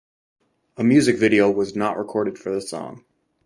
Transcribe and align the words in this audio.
A 0.77 0.83
music 0.83 1.17
video 1.17 1.51
was 1.51 1.75
not 1.75 1.95
recorded 1.95 2.39
for 2.39 2.49
the 2.49 2.59
song. 2.59 3.05